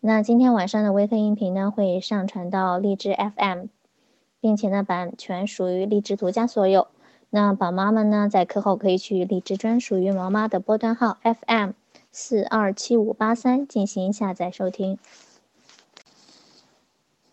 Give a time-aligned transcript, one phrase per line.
[0.00, 3.66] 那今天晚上的微课音频呢，会上传到荔枝 FM，
[4.38, 6.86] 并且呢，版权属于荔枝独家所有。
[7.30, 11.72] 那宝妈们呢，在课后可以去荔枝专属于毛妈的波段号 FM
[12.12, 15.00] 四二七五八三进行下载收听。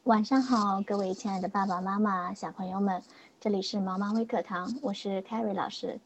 [0.06, 3.04] 晚上好，各位亲爱的爸爸妈妈、小朋友们，
[3.40, 6.00] 这里是毛妈微课堂，我是 Carrie 老师。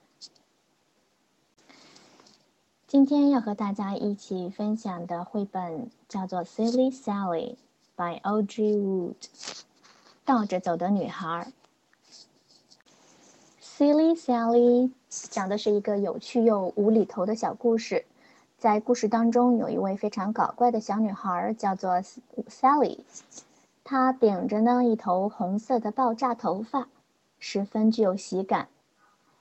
[2.89, 7.55] 今天要和大家一起分享的绘本叫做《Silly Sally》
[7.95, 9.13] by Audrey Wood，
[10.25, 11.53] 倒着走的女孩。
[13.61, 18.05] Silly Sally 讲的是一个有趣又无厘头的小故事。
[18.57, 22.01] 在故事当中，有一位非常搞怪的小女孩，叫做
[22.47, 23.01] Sally。
[23.83, 26.87] 她顶着呢一头红色的爆炸头发，
[27.37, 28.67] 十分具有喜感。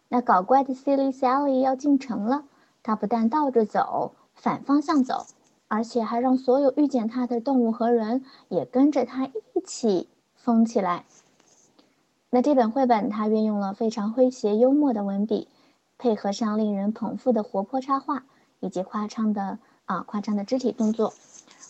[0.09, 2.45] 那搞怪的 Silly Sally 要进城了。
[2.83, 5.27] 他不但倒着走，反方向走，
[5.69, 11.05] 而且还让所有遇见他的动物和人也跟着他一起疯起来。
[12.31, 15.49] 那这本绘本它运用了非常诙谐幽默的文笔，
[15.97, 18.25] 配合上令人捧腹的活泼插画
[18.61, 21.15] 以及夸张的啊夸张的肢体动作，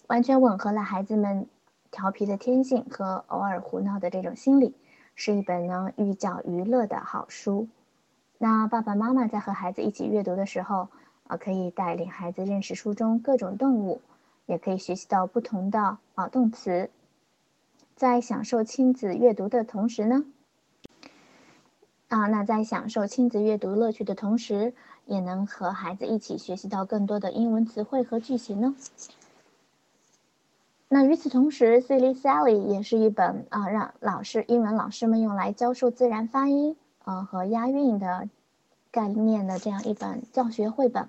[0.09, 1.47] 完全吻合了孩子们
[1.93, 4.75] 调皮的天性和偶尔胡闹的这种心理，
[5.15, 7.69] 是一本呢寓教于乐的好书。
[8.41, 10.89] 那爸爸妈妈在和孩子一起阅读的时候，
[11.27, 14.01] 啊，可以带领孩子认识书中各种动物，
[14.47, 16.89] 也可以学习到不同的啊动词。
[17.97, 20.25] 在享受亲子阅读的同时呢，
[22.07, 24.73] 啊，那在享受亲子阅读乐趣的同时，
[25.05, 28.77] 也能和孩子一起学习到更多的英文词汇和句型呢。
[30.89, 36.77] 那与此同时，《Silly Sally》也是一本啊，让老师英文老师们用来教授自然发音。
[37.09, 38.29] 呃，和押韵的
[38.91, 41.09] 概念的这样一本教学绘本，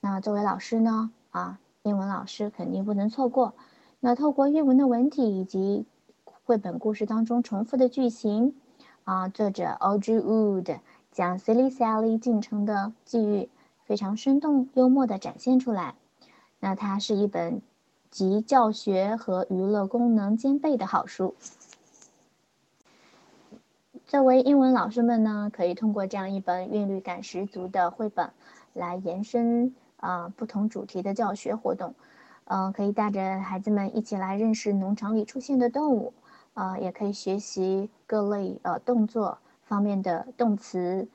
[0.00, 3.52] 那作为老师呢，啊，英文老师肯定不能错过。
[4.00, 5.84] 那透过韵文的文体以及
[6.44, 8.54] 绘本故事当中重复的句型，
[9.04, 10.78] 啊，作者 Audrey Wood
[11.12, 13.50] 将 Silly Sally 进程的际遇
[13.84, 15.94] 非常生动幽默的展现出来。
[16.58, 17.60] 那它是一本
[18.10, 21.34] 集教学和娱乐功能兼备的好书。
[24.06, 28.30] 作为英文老师们呢，可以通过这样一本韵律感十足的绘本，
[28.74, 31.94] 来延伸啊不同主题的教学活动。
[32.44, 36.12] 嗯，可以带着孩子们一起来认识农场里出现的动物，
[36.52, 41.08] 啊，也可以学习各类呃动作方面的动词。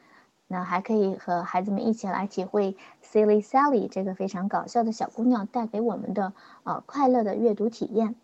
[0.48, 6.34] 那还可以和孩子们一起来体会 Silly Sally 这个非常搞笑的小姑娘带给我们的
[6.64, 8.16] 呃快乐的阅读体验。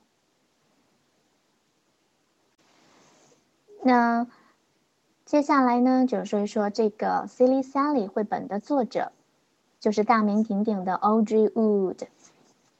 [3.84, 4.26] 那。
[5.26, 9.12] 接下来呢，就说一说这个《Silly Sally》绘本的作者，
[9.80, 11.98] 就是大名鼎鼎的 Audrey Wood。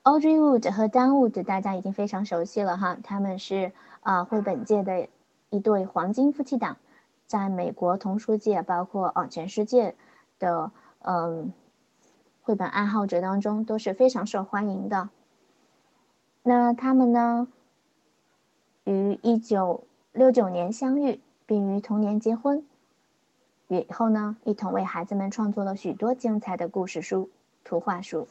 [0.04, 5.08] Audrey Wood 和 Dan Wood 大家已经非常熟悉了哈，他们是啊绘本界的
[5.50, 6.78] 一对黄金夫妻档，
[7.26, 9.96] 在美国童书界，包括啊全世界
[10.38, 10.70] 的
[11.00, 11.52] 嗯
[12.44, 15.10] 绘本爱好者当中都是非常受欢迎的。
[16.44, 17.48] 那他们呢，
[18.84, 21.20] 于一九六九年相遇。
[21.48, 22.66] 并于同年结婚，
[23.68, 27.30] 以后呢，一同为孩子们创作了许多精彩的故事书、
[27.64, 28.28] 图画书。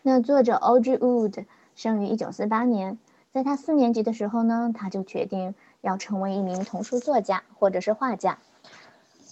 [0.00, 1.44] 那作者 Audrey Wood
[1.76, 2.98] 生于一九四八年，
[3.32, 8.38] 在他四年级的时候呢，他就决定要成为一名童书作家或者是画家，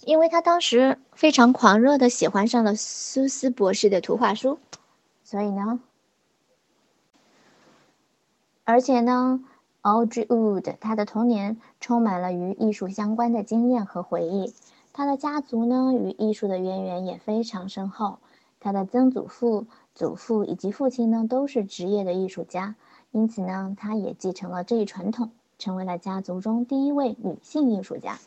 [0.05, 4.59] 因为他当时非常狂热的喜欢上了苏斯博士的图画书，
[5.23, 5.79] 所以呢，
[8.63, 9.43] 而且呢。
[9.83, 14.53] Audrey Wood，他的童年充满了与艺术相关的经验和回忆。
[14.93, 18.19] 他的家族呢，与艺术的渊源也非常深厚。
[18.59, 19.65] 他的曾祖父、
[19.95, 22.75] 祖父以及父亲呢，都是职业的艺术家，
[23.09, 28.19] 因此呢，他也继承了这一传统，成为了家族中第一位女性艺术家。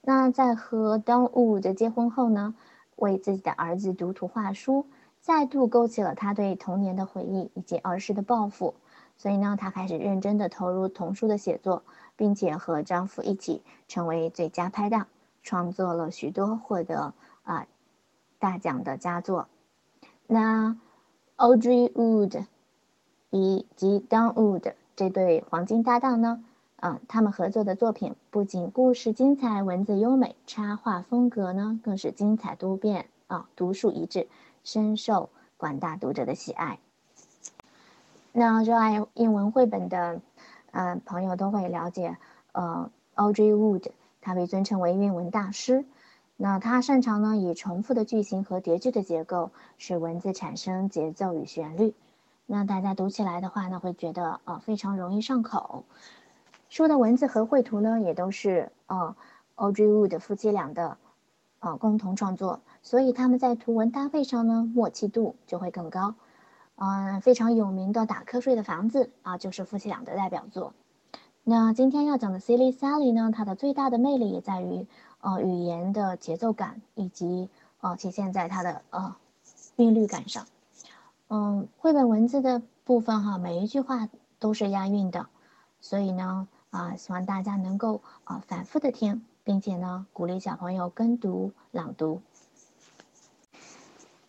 [0.00, 2.54] 那在和 Don Wood 结婚后呢，
[2.96, 4.86] 为自己的儿子读图画书，
[5.20, 8.72] 再度勾起了他对童年的回忆以及儿时的抱负。
[9.20, 11.82] 所以呢，她开始认真的投入童书的写作，
[12.16, 15.08] 并且和丈夫一起成为最佳拍档，
[15.42, 17.12] 创作了许多获得
[17.42, 17.66] 啊
[18.38, 19.48] 大奖的佳作。
[20.26, 20.78] 那
[21.36, 22.46] Audrey Wood
[23.28, 26.42] 以及 Don Wood 这对黄金搭档呢，
[26.76, 34.28] 啊，他们合作的作品不仅故事精彩、文字优美，插画风格呢更是精彩多变啊，独树一帜，
[34.64, 35.28] 深受
[35.58, 36.78] 广大读者的喜爱。
[38.32, 40.20] 那热爱英文绘本的，
[40.70, 42.16] 嗯，朋友都会了解，
[42.52, 43.90] 呃，Audrey Wood，
[44.20, 45.84] 他被尊称为韵文大师。
[46.36, 51.92] 那他擅长呢以重复的句型和叠句的结构，使文字产生节奏与旋律。
[52.46, 55.84] 那大家读起来的话呢，会觉得呃非常容易上口。
[56.68, 59.16] 书的文字和绘图呢，也都是呃
[59.56, 60.96] Audrey Wood 夫妻俩的
[61.58, 66.14] 呃共同创作，所以他们在图文搭配上呢，默契度就会更高。
[66.82, 70.72] 嗯，非常有名的打瞌睡的房子啊，就是夫妻俩的代表作。
[71.44, 74.86] 那今天要讲的 Silly Sally 呢，它的最大的魅力也在于，
[75.20, 77.50] 呃，语言的节奏感以及
[77.82, 79.14] 呃体现在它的呃
[79.76, 80.46] 韵律感上。
[81.28, 85.26] 嗯，绘本文字的部分哈，每一句话都是押韵的，
[85.82, 92.22] 所以呢，啊，希望大家能够啊反复的听，并且呢，鼓励小朋友跟读朗读。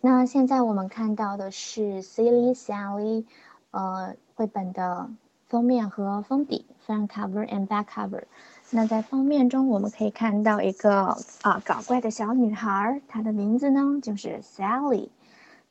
[0.02, 3.26] 那现在我们看到的是 Silly Sally，
[3.72, 5.10] 呃，绘本的。
[5.48, 8.24] 封面和封底 （front cover and back cover）。
[8.70, 15.10] 那在封面中，我们可以看到一个啊搞怪的小女孩，她的名字呢就是 Sally。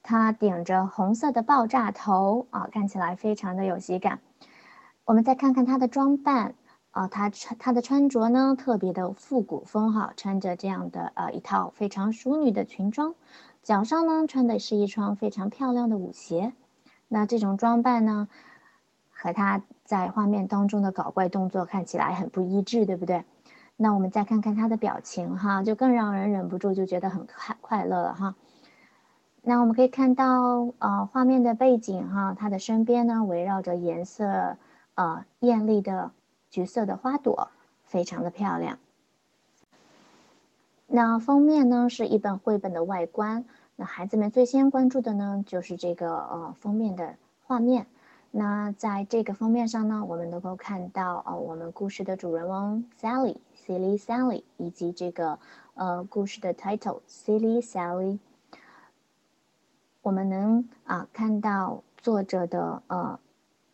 [0.02, 4.20] 她顶着红色的爆炸头啊，看起来非常的有喜感。
[5.06, 6.54] 我们再看看她的装扮
[6.90, 13.14] 啊，她穿她的穿着呢特别的复古风哈，穿着这样的呃一套非常淑女的裙装，
[13.62, 16.52] 脚上呢穿的是一双非常漂亮的舞鞋。
[17.08, 18.28] 那这种装扮呢？
[19.22, 23.24] 和他在画面当中的搞怪动作看起来很不一致，对不对？
[23.76, 28.34] 那我们再看看他的表情，哈，就更让人忍不住就觉得很快快乐了，哈。
[29.42, 34.56] 那我们可以看到，呃，画面的背景，哈，他的身边呢围绕着颜色，
[34.94, 36.12] 呃，艳丽的
[36.48, 37.50] 橘色的花朵，
[37.84, 38.78] 非常的漂亮。
[40.92, 43.44] 那封面呢是一本绘本的外观，
[43.76, 47.14] 那孩子们最先关注的呢就是这个呃封面的
[47.44, 47.86] 画面。
[48.32, 55.38] 那在这个封面上呢，我们能够看到呃，我们故事的主人翁 Sally，Silly Sally，以及这个
[55.74, 58.18] 呃故事的 title Silly Sally。
[60.02, 63.20] 我们能啊看到作者的呃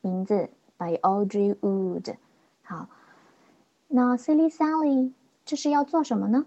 [0.02, 2.16] 名字 by Audrey Wood。
[2.62, 2.90] 好，
[3.88, 5.12] 那 Silly Sally
[5.46, 6.44] 这是要做什么呢？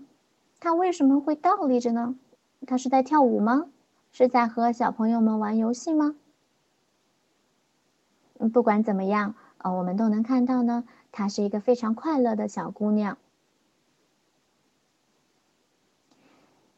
[0.59, 2.15] 他为什么会倒立着呢？
[2.67, 3.69] 他是在跳舞吗？
[4.11, 6.15] 是在和小朋友们玩游戏吗？
[8.51, 13.17] 不管怎么样，呃，我们都能看到呢，她是一个非常快乐的小姑娘。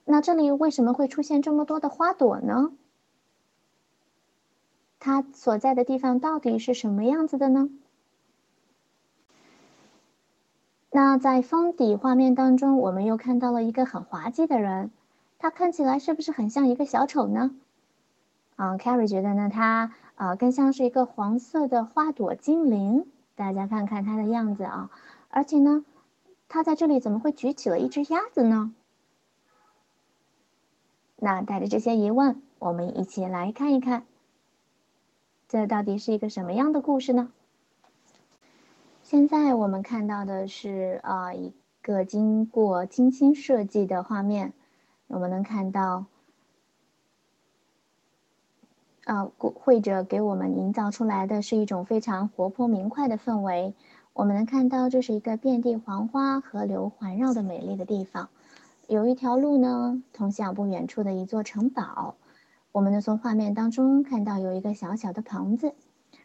[0.04, 2.74] 那这里为什么会出现这么多的花朵呢？
[5.00, 7.70] 她所在的地方到底是什么样子的呢？
[10.92, 14.92] 那在封底画面当中，我们又看到了一个很滑稽的人，
[15.40, 17.56] 他看起来是不是很像一个小丑呢？
[18.58, 19.94] 啊，Carrie 觉得呢，他。
[20.16, 23.08] 啊，更像是一个黄色的花朵精灵。
[23.34, 24.92] 大家看看他的样子啊，
[25.30, 25.84] 而且呢，
[26.48, 28.72] 他在这里怎么会举起了一只鸭子呢？
[31.16, 34.04] 那带着这些疑问，我们一起来看一看，
[35.48, 37.32] 这到底是一个什么样的故事呢？
[39.12, 44.54] 现在我们看到的是啊，一个经过精心设计的画面，
[45.08, 46.06] 我们能看到。
[49.04, 53.74] 呃，绘者给我们营造出来的是一种非常活泼明快的氛围。
[54.14, 58.30] 我们能看到，这是一个遍地黄花、河流环绕的美丽的地方。
[58.88, 62.16] 有一条路呢，通向不远处的一座城堡。
[62.72, 65.74] 我们能从画面当中看到有一个小小的棚子，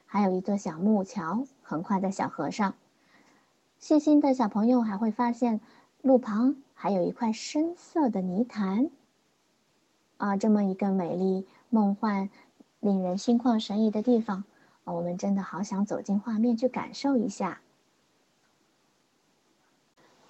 [0.05, 2.75] 还有一座小木桥横跨在小河上。
[3.79, 5.61] 细心的小朋友还会发现，
[6.01, 8.89] 路旁还有一块深色的泥潭。
[10.17, 12.31] 啊，这么一个美丽梦幻。
[12.79, 14.45] 令人心旷神怡的地方，
[14.85, 17.61] 我们真的好想走进画面去感受一下。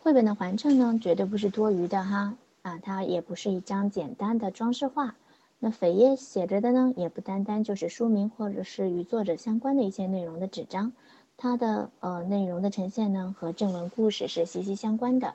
[0.00, 5.16] 绘本的环衬呢，绝对不是多余的哈啊，它也不是一张简单的装饰画。
[5.58, 10.92] 那扉页写着的呢，也不单单就是书名或者是与作者相关的一些内容的纸张，
[11.36, 15.34] 它的呃内容的呈现呢，和正文故事是息息相关的。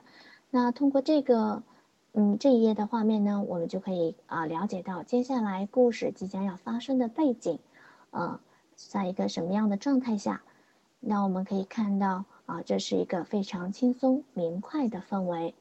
[0.50, 1.62] 那通过这个。
[2.14, 7.58] 嗯，这一页的画面呢，我们就可以啊了解到接下来故事即将要发生的背景，
[8.10, 8.38] 呃，
[8.76, 10.42] 在一个什么样的状态下？
[11.00, 15.54] 那我们可以看到啊，这是一个非常轻松明快的氛围。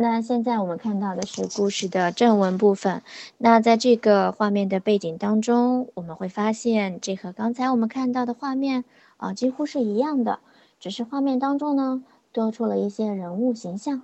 [0.00, 3.02] 那现在我们看到的是故事的正文部分。
[3.36, 8.84] 那在这个画面的背景当中，我们会发现这和刚才我们看到的画面
[9.16, 10.38] 啊几乎是一样的，
[10.78, 12.04] 只是画面当中呢。
[12.30, 14.02] 多出了一些人物形象，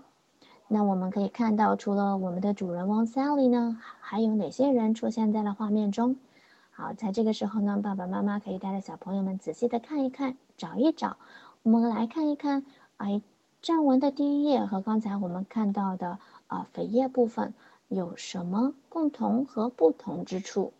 [0.66, 6.16] 那我们可以看到，除了我们的主人翁 Sally 呢，还有哪些人出现在了画面中？
[6.72, 11.18] 好，在这个时候呢，爸爸妈妈可以带着小朋友们仔细的看一看，找一找。
[11.62, 12.64] 我们来看一看，
[12.96, 13.22] 哎，
[13.64, 16.18] 正文的第一页和刚才我们看到的
[16.48, 17.54] 啊扉页部分
[17.88, 20.74] 有什么共同和不同之处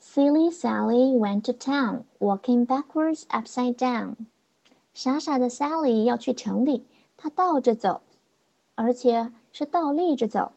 [0.00, 4.14] ？Silly Sally went to town, walking backwards upside down.
[4.94, 6.86] 傻傻的 Sally 要去城里，
[7.18, 8.00] 她倒着走，
[8.76, 10.52] 而且是倒立着走。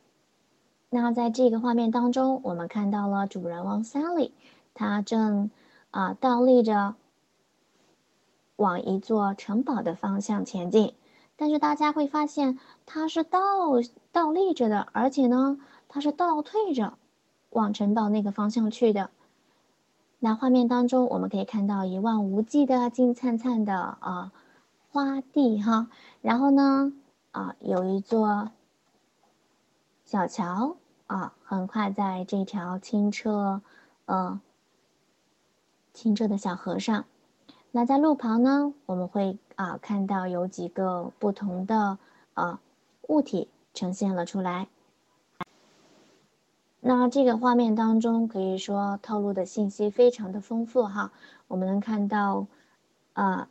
[0.89, 4.31] 那在这个画面当中，我们看到了主人翁 Sally，
[4.73, 5.51] 她正
[5.91, 6.95] 啊倒立着
[8.63, 10.93] 往一座城堡的方向前进。
[11.35, 13.39] 但是大家会发现，它是倒
[14.13, 16.97] 倒立着的，而且呢，它是倒退着
[17.49, 19.09] 往城堡那个方向去的。
[20.19, 24.31] 那画面当中，我们可以看到一望无际的金灿灿的啊
[24.89, 25.89] 花地哈，
[26.21, 26.93] 然后呢
[27.31, 28.51] 啊有一座
[30.05, 30.77] 小桥
[31.07, 33.61] 啊，横跨在这条清澈
[34.05, 34.39] 呃
[35.93, 37.03] 清澈的小河上。
[37.72, 41.98] 那在路旁呢，我们会啊看到有几个不同的
[42.34, 42.60] 啊
[43.08, 44.68] 物体呈现了出来。
[46.80, 51.12] 那这个画面当中，可以说透露的信息非常的丰富哈。
[51.48, 52.46] 我们能看到，
[53.14, 53.48] 啊，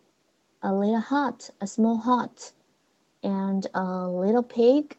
[0.62, 2.52] a little hut, a small hut,
[3.22, 4.96] and a little pig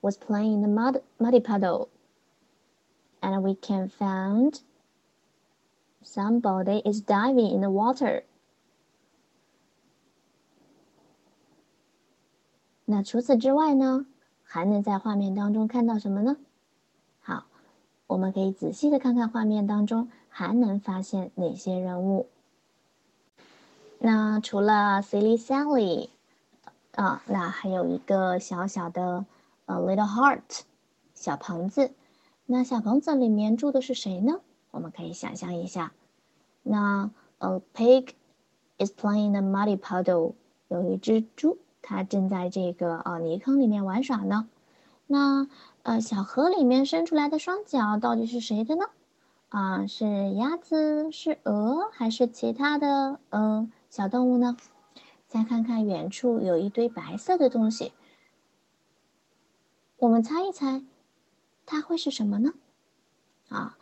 [0.00, 1.88] was playing in the mud muddy puddle,
[3.20, 4.60] and we can find
[6.02, 8.22] somebody is diving in the water.
[12.85, 14.05] 那除此之外呢，
[14.43, 16.37] 还能在画面当中看到什么呢？
[17.21, 17.45] 好
[18.07, 22.27] 我们可以仔细的看看画面当中还能发现哪些人物。
[23.99, 26.09] 那除了 Silly Sally，
[26.91, 29.25] 啊，那还有一个小小的
[29.65, 30.61] 呃 Little Heart
[31.13, 31.91] 小棚子。
[32.45, 34.41] 那小棚子里面住的是谁呢？
[34.71, 35.93] 我们可以想象一下。
[36.61, 38.09] 那 A pig
[38.77, 40.33] is playing the muddy puddle，
[40.67, 44.49] 有一只猪，它正在这个呃泥坑里面玩耍呢。
[45.05, 45.47] 那
[45.83, 48.85] 呃，小河里面伸出来的双脚到底是谁的呢？
[49.49, 54.57] 啊，是鸭子，是鹅，还是其他的嗯小动物呢？
[55.27, 57.91] 再看看远处有一堆白色的东西，
[59.97, 60.83] 我们猜一猜，
[61.65, 62.53] 它会是什么呢？
[63.49, 63.77] 啊，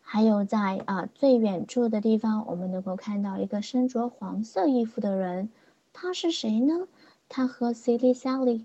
[0.00, 5.50] 还有在啊最远处的地方，我们能够看到一个身着黄色衣服的人，
[5.92, 6.88] 他是谁呢？
[7.28, 8.64] 他和 Silly Sally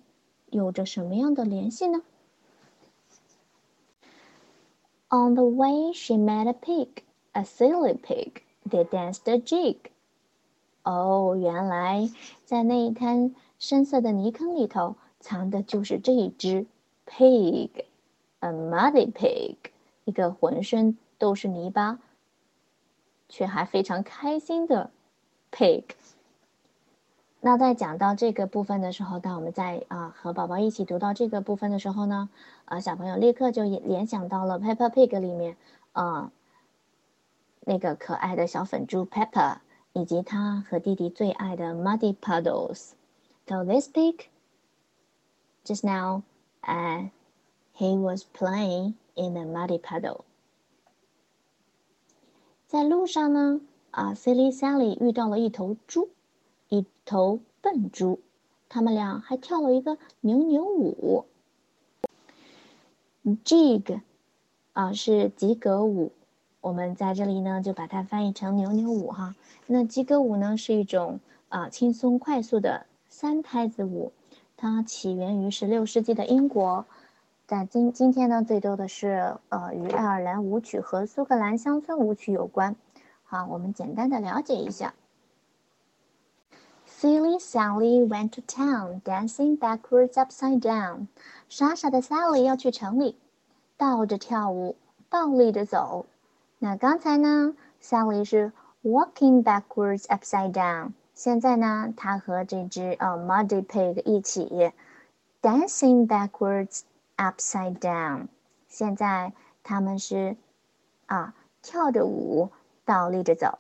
[0.50, 2.02] 有着什么样的联系呢
[5.10, 7.04] ？On the way, she met a pig,
[7.34, 8.42] a silly pig.
[8.68, 9.78] They danced a jig.
[10.84, 12.10] 哦，原来
[12.46, 16.66] 在那一滩深色的泥坑里头藏的就是这一只
[17.06, 19.58] pig，a muddy pig，
[20.06, 22.00] 一个浑身都是泥巴，
[23.30, 24.92] 却还非常开心的
[25.52, 25.84] pig。
[27.46, 32.30] 那在讲到这个部分的时候，当我们在啊和宝宝一起读到这个部分的时候呢，
[32.64, 35.58] 啊小朋友立刻就联想到了《Peppa Pig》里面，
[35.92, 36.32] 啊
[37.66, 39.58] 那个可爱的小粉猪 Peppa，
[39.92, 42.92] 以及他和弟弟最爱的 Muddy Puddles。
[43.46, 44.28] So this pig,
[45.66, 46.24] just now,
[46.62, 47.10] uh,
[47.76, 50.22] he was playing in a muddy puddle。
[52.68, 53.60] 在路上呢，
[53.92, 56.08] 啊，Silly Sally 遇到了一头猪。
[56.74, 58.20] 一头笨猪，
[58.68, 61.26] 他们俩还跳了一个扭扭舞。
[63.46, 64.02] Jig，
[64.72, 66.12] 啊，是及格舞。
[66.62, 69.36] 我们在这里呢，就把它翻译成扭扭舞哈。
[69.68, 74.12] 那及格舞呢，是一种啊轻松快速的三拍子舞，
[74.58, 76.88] 它起源于十六世纪的英国，
[77.46, 82.76] 在今今天呢，最多的是呃与爱尔兰舞曲和苏格兰乡村舞曲有关。
[83.24, 84.96] 好，我们简单的了解一下。
[87.44, 91.08] Sally went to town, dancing backwards upside down.
[91.50, 93.18] 傻傻的 Sally 要去城里，
[93.78, 94.78] 倒着跳舞，
[95.10, 96.06] 倒立着走。
[96.60, 100.94] 那刚才呢，Sally 是 walking backwards upside down。
[101.14, 104.72] 现在呢，她和这只呃 Muddy Pig 一起
[105.42, 106.82] dancing backwards
[107.18, 108.28] upside down。
[108.68, 109.34] 现在
[109.64, 110.38] 他们是
[111.06, 112.50] 啊跳着舞，
[112.86, 113.60] 倒立着走。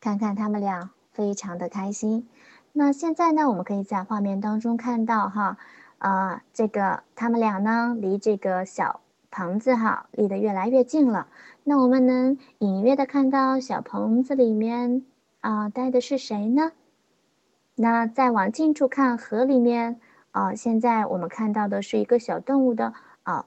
[0.00, 2.26] 看看他们俩非常的开心。
[2.72, 5.58] 那现在呢，我们可以在画面当中看到哈，
[5.98, 9.00] 啊，这个他们俩呢离这个小
[9.30, 11.26] 棚子哈离得越来越近了。
[11.64, 15.04] 那我们能隐约的看到小棚子里面
[15.40, 16.72] 啊待的是谁呢？
[17.74, 20.00] 那再往近处看，河里面
[20.30, 23.46] 啊，现在我们看到的是一个小动物的啊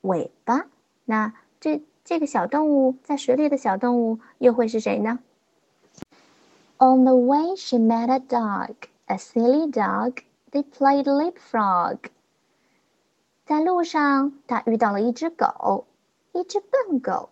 [0.00, 0.66] 尾巴。
[1.04, 5.18] 那这这个小动物在水里的小动物又会是谁呢
[6.78, 8.74] ？On the way, she met a dog,
[9.06, 10.22] a silly dog.
[10.50, 11.98] They played leapfrog.
[13.44, 15.86] 在路上，她遇到了一只狗，
[16.32, 17.30] 一只笨狗。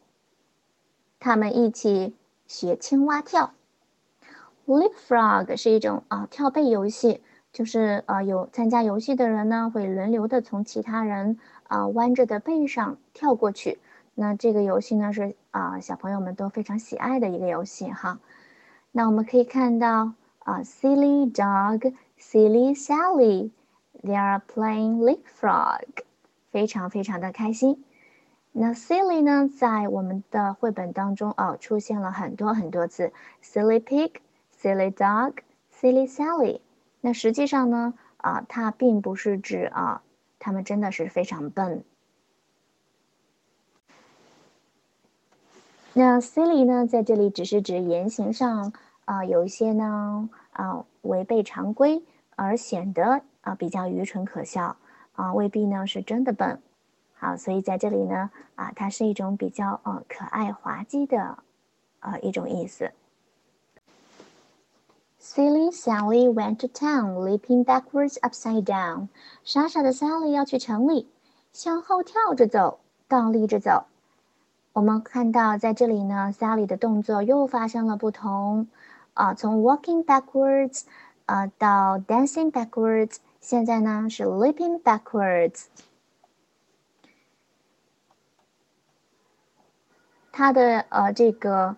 [1.20, 2.14] 他们一起
[2.46, 3.52] 学青蛙跳。
[4.66, 7.20] Leapfrog 是一种啊跳背游戏，
[7.52, 13.78] 就是呃有参加游戏的人呢会轮流的从其他人啊弯着的背上跳过去。
[14.14, 18.20] 那这个游戏呢是啊小朋友们都非常喜爱的一个游戏哈。
[18.96, 23.50] 那我们可以看到啊，Silly dog, Silly Sally,
[24.04, 26.04] they are playing leapfrog，
[26.52, 27.84] 非常非常的开心。
[28.52, 34.12] 那 Silly 呢，在我们的绘本当中哦出现了很多很多次，Silly pig。
[34.56, 35.38] Silly dog,
[35.74, 36.60] silly Sally。
[37.00, 40.02] 那实际上呢，啊，它并不是指啊，
[40.38, 41.84] 他们真的是非常笨。
[45.96, 48.72] 那 silly 呢，在这里只是指言行上
[49.04, 52.02] 啊，有一些呢啊违背常规，
[52.34, 54.76] 而显得啊比较愚蠢可笑
[55.12, 56.60] 啊，未必呢是真的笨。
[57.14, 61.38] 好，所以在这里呢啊，它是一种比较呃可爱滑稽的
[62.00, 62.90] 啊一种意思。
[65.20, 69.06] Silly Sally went to town, leaping backwards upside down.
[69.44, 71.08] 傻傻的 Sally 要去城里，
[71.52, 73.84] 向后跳着走，倒立着走。
[74.73, 78.67] 我们看到在这里呢，Sally 的动作又发生了不同，
[79.13, 80.83] 啊，从 walking backwards，
[81.25, 85.65] 啊到 dancing backwards，现在呢是 leaping backwards。
[90.31, 91.75] 它的呃这个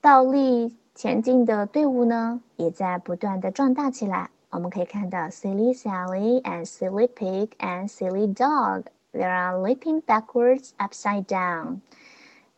[0.00, 0.76] 倒立。
[0.94, 4.30] 前进的队伍呢，也在不断的壮大起来。
[4.50, 8.82] 我们可以看到，Silly Sally and Silly Pig and Silly Dog
[9.13, 11.79] They are leaping backwards upside down。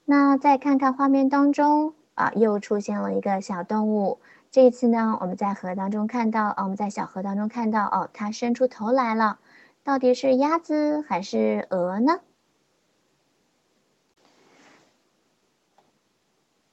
[0.05, 4.19] 那再看看画面当中啊，又出现了一个小动物。
[4.51, 9.39] 这一次呢，我们在河当中看到啊，我们在小河当中看到，哦，它伸出头来了。
[9.83, 12.21] 到底是鸭子还是鹅呢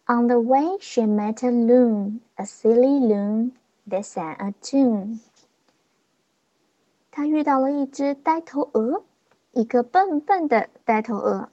[0.07, 3.53] ？On the way, she met a loon, a silly loon
[3.89, 5.21] that sang a tune.
[7.11, 9.05] 她遇到了一只呆头鹅，
[9.53, 11.51] 一个笨笨的呆头鹅。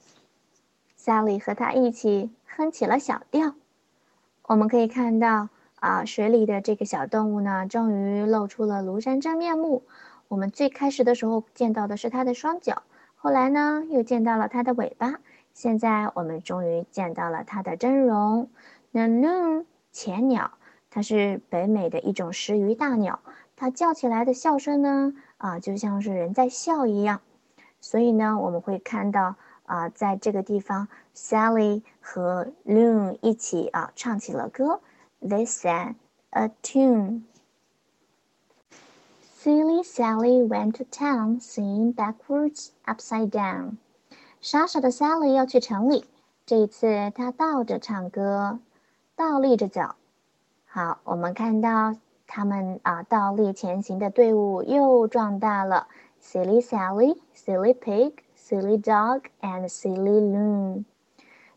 [0.98, 3.54] Sally 和他一起哼起了小调。
[4.44, 9.82] 我们可以看到啊，水里的这个小动物呢，终于露出了庐山真面目。
[10.28, 12.82] 我们最开始的时候见到的是它的双脚，
[13.16, 15.20] 后来呢，又见到了它的尾巴。
[15.52, 18.48] 现在我们终于见到了它的真容。
[18.92, 20.52] 那 loon 浅鸟，
[20.88, 23.20] 它是北美的一种食鱼大鸟，
[23.56, 27.20] 它叫起来的笑声呢，啊，就像是人在笑一样。
[27.80, 34.80] 所以呢，我们会看到啊，在这个地方，Sally 和 loon 一起啊唱起了歌
[35.20, 35.94] ，They sang
[36.30, 37.22] a tune.
[39.42, 43.76] Silly Sally went to town, singing backwards, upside down.
[44.40, 46.04] 傻傻的 Sally 要去城里，
[46.44, 48.58] 这一次她倒着唱歌，
[49.16, 49.94] 倒立着走。
[50.66, 55.88] 好，我们看到他们啊倒立前行的队伍又壮大了。
[56.22, 60.84] Silly Sally, Silly Pig, Silly Dog, and Silly Loon。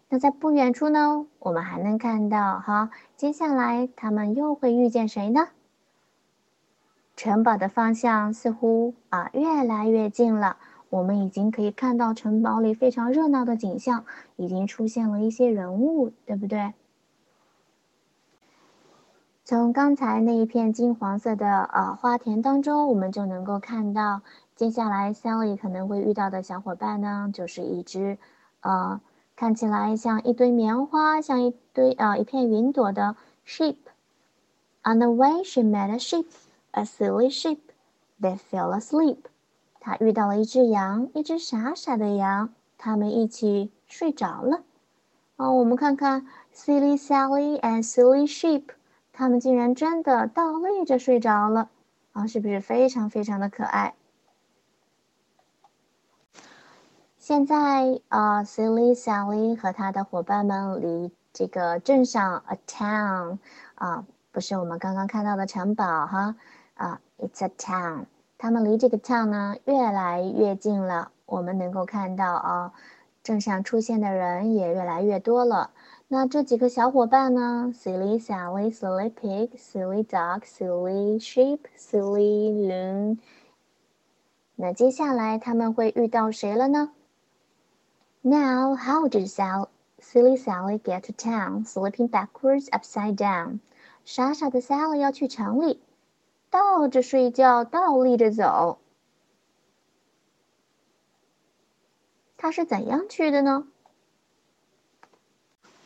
[0.09, 5.49] 那在不远处呢，我们还能看到哈，接下来他们又会遇见谁呢？
[7.15, 10.57] 城堡的方向似乎啊越来越近了。
[10.89, 16.73] 我们已经可以看到城堡里非常热闹的景象，已经出现了一些人物，对不对？
[19.43, 24.21] 从刚才那一片金黄色的呃花田当中，我们就能够看到，
[24.63, 28.17] 接下来 Sally 可能会遇到的小伙伴呢，就是一只
[28.61, 29.01] 呃
[29.35, 33.75] 看起来像一堆棉花，像一堆呃一片云朵的 sheep。
[34.83, 36.27] On the way, she met a sheep,
[36.71, 37.59] a silly sheep.
[38.21, 39.17] They fell asleep.
[39.81, 44.63] 她遇到了一只羊，一只傻傻的羊，他们一起睡着了。
[45.35, 48.63] 哦，我们看看 Silly Sally and Silly Sheep，
[49.11, 51.69] 他们竟然真的倒立着睡着了。
[52.13, 53.95] 啊，是不是非常非常的可爱？
[57.25, 63.37] 现在啊，Silly Sally 和他的伙伴们离这个镇上 a town
[63.75, 66.35] 啊，不是我们刚刚看到的城堡哈
[66.73, 68.07] 啊，It's a town。
[68.37, 72.73] 他们离这个 town 呢越来越近了，我们能够看到啊，
[73.23, 75.71] 镇上出现的人也越来越多了。
[76.09, 83.19] 那这几个小伙伴呢？Silly Sally, Silly Pig, Silly Dog, Silly Sheep, Silly Loon。
[84.57, 86.91] 那接下来他们会遇到谁了呢
[88.25, 89.67] ？Now, how did Sally,
[89.99, 93.59] Silly Sally get to town, slipping backwards, upside down？
[94.05, 95.81] 傻傻的 Sally 要去城里。
[96.49, 98.79] 倒着睡觉，倒立着走。
[102.37, 103.67] 他是怎样去的呢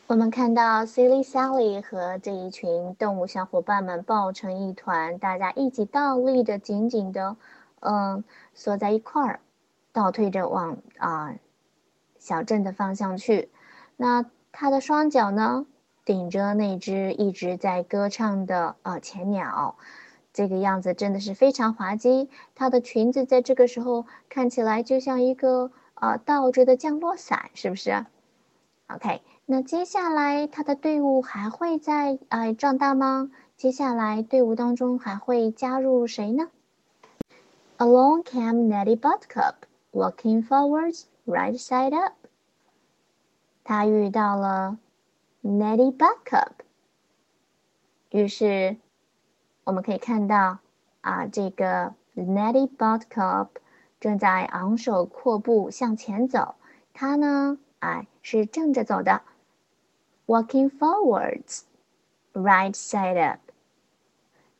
[0.08, 7.36] 我们看到 Silly Sally 和这一群动物小伙伴们抱成一团，大家一起倒立着，紧紧的，
[7.80, 8.24] 嗯，
[8.54, 9.40] 缩在一块儿，
[9.92, 11.34] 倒退着往啊
[12.28, 13.48] 小镇的方向去。
[13.96, 15.64] 那他的双脚呢，
[16.04, 19.76] 顶着那只一直在歌唱的呃前鸟，
[20.34, 22.28] 这个样子真的是非常滑稽。
[22.54, 28.04] 他的裙子在这个时候看起来就像一个呃倒着的降落伞，是不是
[28.88, 29.22] ？OK。
[29.46, 33.30] 那接下来，他的队伍还会再呃壮大吗？
[33.56, 36.50] 接下来队伍当中还会加入谁呢
[37.78, 39.54] ？Along came Nettie Buttercup,
[39.90, 42.17] walking forwards, right side up.
[43.68, 44.78] 他遇到了
[45.42, 46.52] Nettie Buttercup，
[48.08, 48.78] 于是
[49.64, 50.60] 我们可以看到
[51.02, 53.48] 啊，这个 Nettie Buttercup
[54.00, 56.54] 正在昂首阔步向前走。
[56.94, 59.20] 他呢，哎，是正着走的。
[60.24, 61.64] Walking forwards,
[62.32, 63.40] right side up。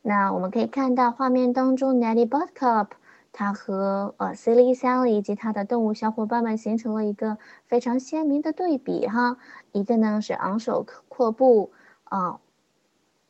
[0.03, 2.89] 那我们可以看到画面当中，Nettie Buttercup，
[3.31, 7.37] 它和呃 Silly Sally 以及它的动物小伙伴们形成了一个
[7.67, 9.37] 非常鲜明的对比哈。
[9.71, 11.71] 一个呢是昂首阔步，
[12.03, 12.39] 啊，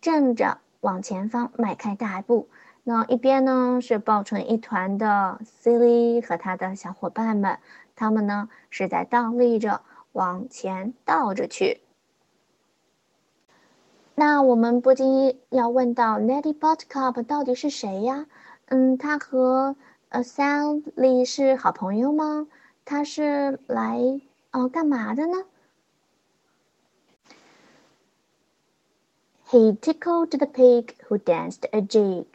[0.02, 2.48] 正着往前方迈开大步；
[2.84, 7.60] 那一边呢是抱成一团的 Silly 和他的小伙伴们，
[7.96, 9.82] 他们呢是在倒立着
[10.14, 11.82] 往前倒着去。
[14.16, 18.26] 那我们不禁要问到，Nettie Buttercup 到底是谁呀？
[18.66, 19.76] 嗯，他和
[20.10, 22.48] 呃 Sally 是好朋友吗？
[22.84, 24.00] 他是来
[24.52, 25.46] 哦干嘛的呢
[29.50, 32.26] ？He tickled the pig who danced a jig.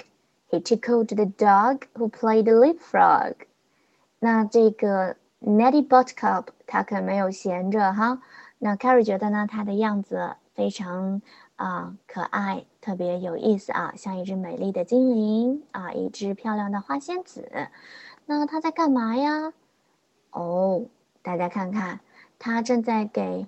[0.51, 3.35] He tickled the dog who played leapfrog.
[4.21, 8.23] 那这个 Nettie Buttercup 他可没有闲着哈。
[8.59, 11.21] 那 Carrie 觉得呢，他的样子非常。
[11.57, 17.69] 啊，可爱，特别有意思啊，像一只美丽的精灵啊，一只漂亮的花仙子。
[18.27, 19.53] 那它在干嘛呀？
[20.31, 20.87] 哦，
[21.23, 22.01] 大家看看，
[22.38, 23.47] 它正在给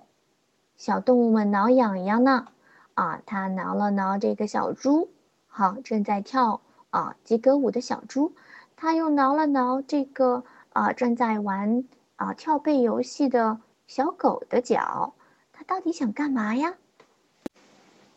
[0.77, 2.47] 小动物们挠痒痒呢。
[2.95, 5.11] 啊，它挠了挠这个小猪，
[5.49, 8.35] 好，正在跳啊吉格舞的小猪。
[8.77, 11.85] 它又挠了挠这个啊正在玩
[12.16, 15.14] 啊跳背游戏的小狗的脚。
[15.53, 16.75] 它到底想干嘛呀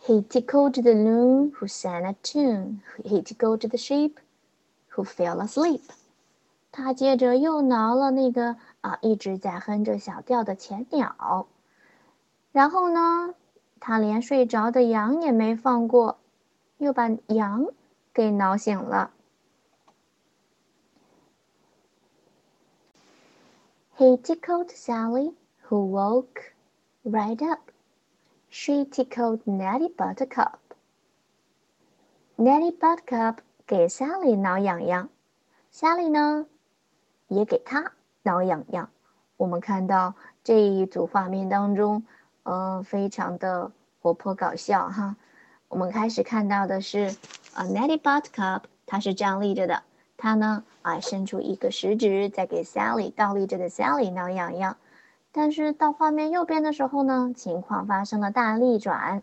[0.06, 2.82] ？He tickled the loon who sang a tune.
[3.04, 4.18] He tickled the sheep
[4.90, 5.82] who fell asleep.
[6.70, 11.46] 他接着又挠了那个啊一直在哼着小调的前鸟，
[12.52, 13.34] 然后呢，
[13.80, 16.18] 他连睡着的羊也没放过，
[16.78, 17.66] 又把羊
[18.12, 19.12] 给挠醒了。
[23.96, 25.34] He tickled Sally,
[25.68, 26.52] who woke
[27.04, 27.70] right up.
[28.51, 30.57] She tickled Nettie Buttercup.
[32.35, 35.09] Nettie Buttercup 给 Sally 挠痒痒
[35.71, 36.47] ，Sally 呢
[37.27, 37.91] 也给她
[38.23, 38.89] 挠痒痒。
[39.37, 42.03] 我们看到这一组画面当中，
[42.43, 45.15] 呃，非常的活泼搞笑哈。
[45.67, 47.15] 我们开始看到的是，
[47.53, 49.83] 呃，Nettie Buttercup，它是这样立着的，
[50.17, 54.75] 它呢啊伸出一个食指在给 Sally 倒立着的 Sally 挠痒痒。
[55.31, 59.21] 但是到画面右边的时候呢，情况发生了大逆转，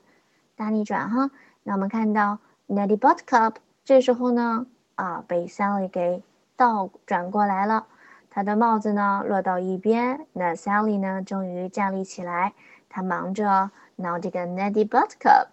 [0.54, 1.30] 大逆转哈。
[1.62, 2.38] 那我们看到
[2.68, 6.22] Neddy Buntcup 这时候呢，啊，被 Sally 给
[6.56, 7.86] 倒转过来了，
[8.30, 12.54] 她的帽子呢落到一边，那 Sally 呢终于站立起来，
[12.88, 15.48] 她忙着挠这个 Neddy Buntcup。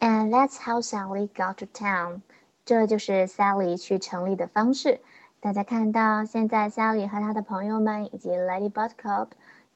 [0.00, 2.22] And that's how Sally got to town。
[2.64, 5.00] 这就是 Sally 去城里的方式。
[5.42, 9.26] 大家看到，现在 Sally 和他的朋友们以及 Lady Buttercup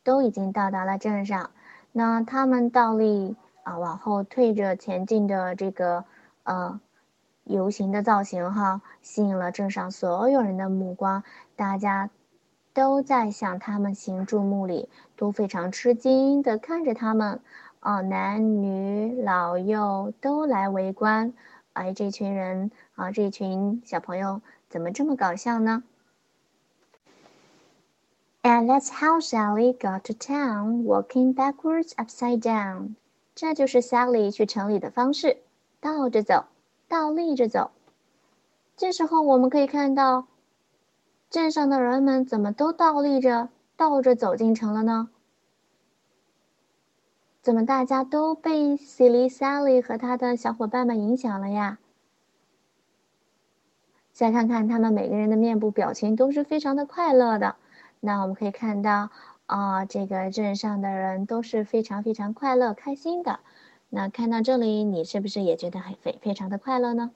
[0.05, 1.51] 都已经到达了镇上。
[1.91, 6.05] 那他们倒立啊，往后退着前进的这个
[6.45, 6.81] 呃
[7.43, 11.25] 游行的造型哈，吸引了镇上所有人的目光。
[11.57, 12.11] 大家
[12.73, 17.41] 都在向他们行注目礼，都非常吃惊的看着他们。
[17.81, 21.33] 啊，男女老幼都来围观。
[21.73, 24.41] 哎，这群人啊，这群小朋友。
[24.77, 25.85] 怎么这么搞笑呢
[28.43, 32.97] ？And that's how Sally got to town, walking backwards, upside down。
[33.35, 35.39] 这就是 Sally 去城里的方式，
[35.81, 36.45] 倒着走，
[36.89, 37.71] 倒立着走。
[38.77, 40.27] 这时候我们可以看到，
[41.31, 45.09] 镇上的人们怎么都倒立着，倒着走进城了呢？
[47.41, 51.79] 怎么大家都被 Silly Sally 和他的小伙伴们影响了呀？
[54.17, 57.57] 再看看他们每个人的面部表情都是非常的快乐的。
[58.01, 59.11] 那我们可以看到，
[59.45, 63.41] 啊，这个镇上的人都是非常非常快乐、开心的。
[63.91, 67.11] 那看到这里，你是不是也觉得很非非常的快乐呢？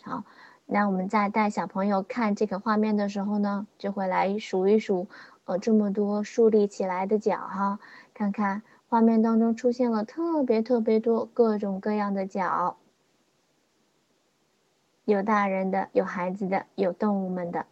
[0.00, 0.24] 好，
[0.64, 5.08] 那我们在带小朋友看这个画面的时候呢，就会来数一数，
[5.44, 7.78] 呃，这么多竖立起来的脚哈，
[8.14, 12.78] 看看画面当中出现了特别特别多各种各样的脚，
[15.04, 17.66] 有大人的，有孩子的，有动物们的。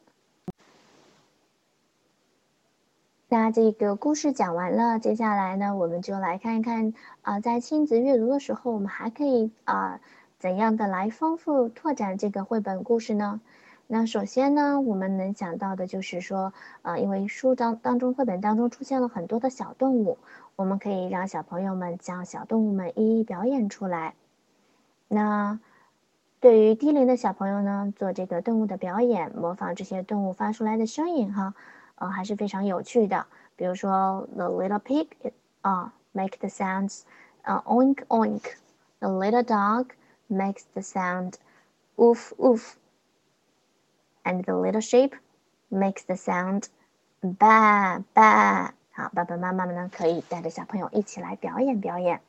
[3.29, 10.01] 那这个故事讲完了，接下来呢，我们就来看一看啊，在亲子阅读的时候，我们还可以啊，
[10.41, 13.41] 怎样的来丰富拓展这个绘本故事呢？
[13.87, 20.19] 那首先呢，我们能想到的就是说，呃，因为书当当中绘本当中出现了很多的小动物，
[20.57, 24.15] 我们可以让小朋友们将小动物们一一表演出来。
[25.07, 25.61] 那
[26.41, 31.55] 对于低龄的小朋友呢，做这个动物的表演，模仿这些动物发出来的声音，哈。
[31.97, 33.27] 呃，还是非常有趣的。
[33.57, 35.07] 比如说，the little pig
[35.61, 37.03] 啊，make the sounds，
[37.43, 38.55] 呃，oink oink。
[39.01, 39.89] The little dog
[40.31, 41.35] makes the sound
[41.97, 42.73] woof woof。
[44.25, 45.13] And the little sheep
[45.71, 46.69] makes the sound
[47.21, 48.71] ba ba。
[48.93, 52.23] 好，爸爸妈妈们呢可以带着小朋友一起来表演表演。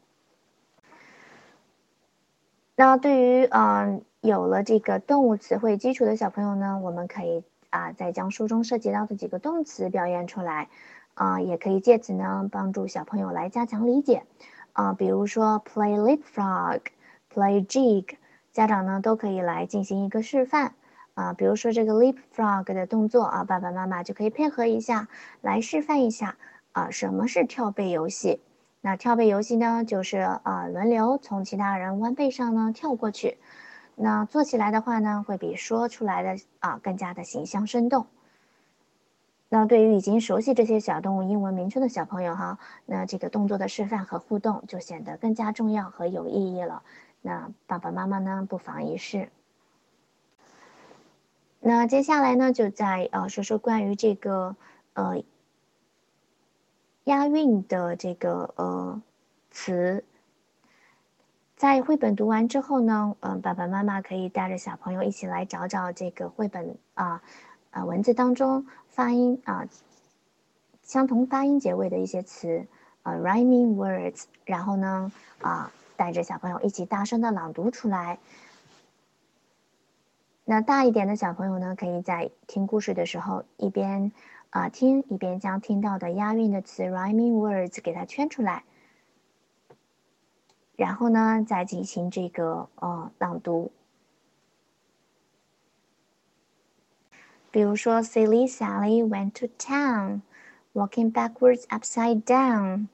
[2.82, 7.44] 那对于嗯有了这个动物词汇基础的小朋友呢，我们可以。
[7.70, 10.68] 啊，再将书中涉及到的几个动词表现出来，
[11.14, 14.24] 啊，也可以借此呢帮助小朋友来加强理解，
[14.74, 18.16] 啊，比如说 play leapfrog，play jig，
[18.52, 20.74] 家长呢都可以来进行一个示范，
[21.14, 25.08] 啊，比如说这个 leapfrog 的动作啊，爸爸妈妈就可以配合一下
[25.40, 26.36] 来示范一下，
[26.72, 28.42] 啊，什么是跳背游戏？
[28.82, 33.38] 那跳背游戏呢，就是啊轮流从其他人弯背上呢跳过去。
[33.96, 38.08] 那做起来的话呢，会比说出来的啊更加的形象生动。
[39.50, 46.82] 那对于已经熟悉这些小动物英文名称的小朋友哈，那这个动作的示范和互动就显得更加重要和有意义了。
[47.22, 49.30] 那爸爸妈妈呢，不妨一试。
[51.60, 54.56] 那接下来呢，就在呃说说关于这个
[54.94, 55.22] 呃
[57.06, 59.02] 押韵的这个呃
[59.50, 60.04] 词。
[61.56, 67.22] 在绘本读完之后呢，嗯，爸爸妈妈可以带着小朋友一起来找找这个绘本啊，
[67.70, 69.68] 啊文字当中发音啊
[70.82, 72.66] 相同发音结尾的一些词
[73.04, 75.12] 啊，rhyming words，然后呢
[75.42, 78.18] 啊带着小朋友一起大声的朗读出来。
[80.44, 84.12] 那大一点的小朋友呢，可以在听故事的时候一边
[84.52, 88.64] 啊听一边将听到的押韵的词 rhyming words 给它圈出来。
[90.76, 93.72] 然后呢，再进行这个呃朗读。
[97.52, 100.22] 比如说，Silly Sally went to town,
[100.74, 102.88] walking backwards upside down.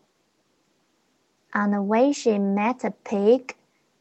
[1.53, 3.51] On the way, she met a pig,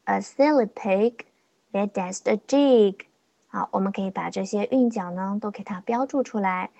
[0.05, 1.25] a silly pig.
[1.71, 3.05] They danced a jig.
[3.47, 6.71] 好，我们可以把这些韵脚呢都给它标注出来，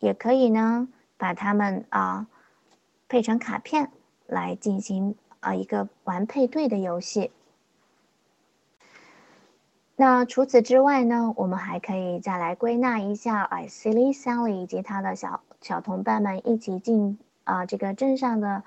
[0.00, 2.26] 也可以呢把它们啊
[3.08, 3.90] 配成卡片
[4.26, 5.14] 来进行。
[5.40, 7.30] 啊，一个玩配对的游戏。
[9.94, 18.64] 那除此之外呢，我们还可以再来归纳一下，哎，Silly Sally 以及他的小小同伴们一起进啊这个镇上的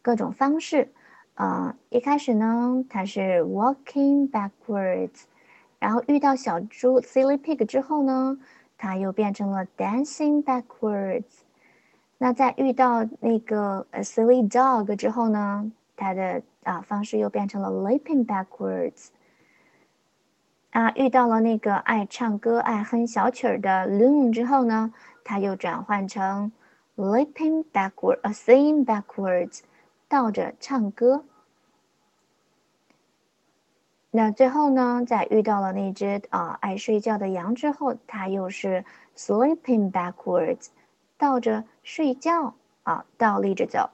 [0.00, 0.90] 各种方式。
[1.34, 5.24] 啊，一开始呢，他是 walking backwards，
[5.78, 8.38] 然后遇到小猪 Silly Pig 之后呢，
[8.78, 11.40] 他又变成了 dancing backwards。
[12.18, 15.70] 那在遇到那个 a Silly Dog 之后呢？
[15.96, 19.08] 他的啊方式又变成了 leaping backwards。
[20.70, 24.92] 啊，遇到了那个爱唱歌、爱哼小曲儿的 loon 之后呢，
[25.24, 26.52] 他又转换成
[26.96, 29.60] leaping backward，呃，singing backwards，
[30.06, 31.24] 倒着唱歌。
[34.16, 38.82] 那最后呢，在遇到了那只啊爱睡觉的羊之后，它又是
[39.14, 40.68] sleeping backwards，
[41.18, 43.90] 倒着睡觉啊，倒立着走。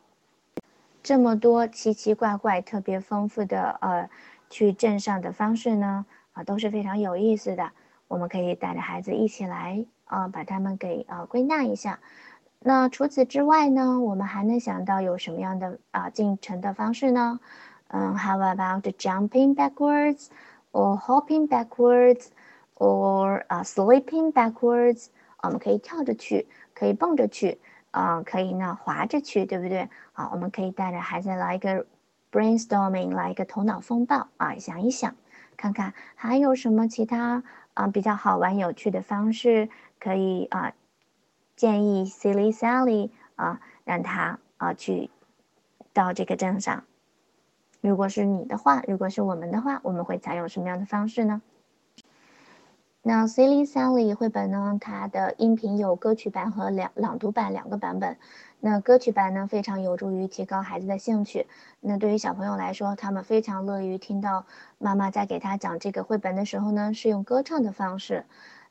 [1.03, 4.09] 这么多奇奇怪怪、特别丰富的呃，
[4.49, 7.73] 去镇上的方式呢，啊都是非常有意思的。
[8.07, 11.99] 我们可以带着孩子一起来啊，把它们给啊归纳一下。
[12.61, 17.41] 那除此之外呢，我们还能想到有什么样的啊进程的方式呢？
[17.93, 20.27] 嗯，How about jumping backwards,
[20.73, 22.27] or hopping backwards,
[22.75, 25.07] or 啊 sleeping backwards？
[25.43, 27.61] 我们可以跳着去，可以蹦着去。
[27.91, 29.91] 啊，可以呢，滑着去，对不对？
[30.15, 31.85] 好，我们可以带着孩子来一个
[32.33, 35.15] brainstorming，来一个头脑风暴啊，想一想，
[35.59, 37.43] 看看还有什么其他
[37.75, 39.69] 啊比较好玩、有趣的方式
[40.01, 40.73] 可以啊，
[41.55, 45.11] 建议 Silly Sally 啊让他啊去
[45.93, 46.85] 到这个镇上。
[47.83, 51.43] 如果是你的话，如果是我们的话，我们会采用什么样的方式呢？
[53.03, 54.79] 那《Silly Sally》绘本呢？
[54.81, 58.17] 它的音频有歌曲版和两朗读版两个版本。
[58.61, 61.49] 那歌曲版呢，非常有助于提高孩子的兴趣。
[61.81, 64.47] 那对于小朋友来说，他们非常乐于听到
[64.79, 68.25] 妈妈在给他讲这个绘本的时候呢，是用歌唱的方式。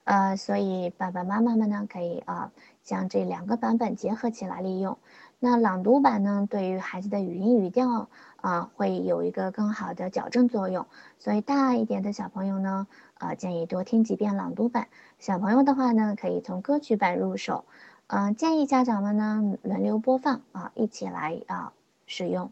[0.05, 2.51] 呃，所以爸爸妈妈们呢，可以啊
[2.83, 4.97] 将这两个版本结合起来利用。
[5.39, 8.07] 那朗读版呢，对于孩子的语音语调
[8.41, 10.85] 啊，会有一个更好的矫正作用。
[11.19, 12.87] 所以大一点的小朋友呢。
[13.21, 14.87] 啊，建议多听几遍朗读版。
[15.19, 17.65] 小朋友的话呢，可以从歌曲版入手。
[18.07, 21.71] 嗯，建议家长们呢轮流播放啊，一起来啊
[22.07, 22.49] 使用。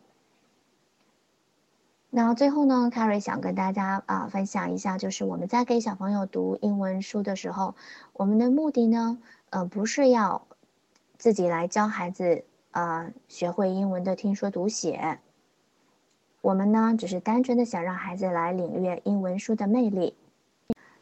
[2.11, 7.73] 那最后呢，Carrie 想跟大家啊分享一下，就是我们在给小朋友读英文书的时候，
[8.13, 9.17] 我们的目的呢，
[9.49, 10.45] 呃，不是要
[11.17, 15.19] 自己来教孩子啊学会英文的听说读写。
[16.41, 20.15] 我们呢，只是单纯的想让孩子来领略英文书的魅力。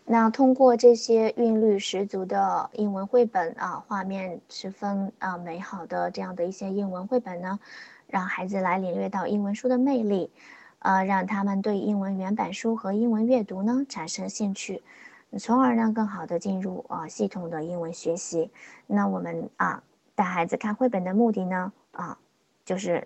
[0.04, 7.60] 那通过这些韵律十足的英文绘本啊，画面十分啊美好的这样的一些英文绘本呢，
[8.08, 10.32] 让孩子来领略到英文书的魅力，
[10.80, 14.82] 呃，让他们对英文原版书和英文阅读呢产生兴趣，
[15.38, 18.50] 从而呢更好的进入啊系统的英文学习。
[18.88, 19.84] 那我们啊
[20.16, 22.18] 带孩子看绘本的目的呢啊，
[22.66, 23.06] 就是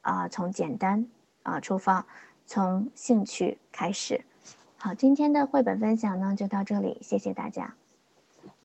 [0.00, 1.06] 啊从简单
[1.48, 2.06] 啊出发，
[2.46, 4.24] 从兴趣开始。
[4.76, 7.74] 好，今天的绘本分享呢就到这里，谢谢大家。